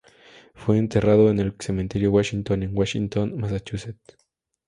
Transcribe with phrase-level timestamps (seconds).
[0.55, 4.17] Fue enterrado en el cementerio Washington, en Washington, Massachusetts.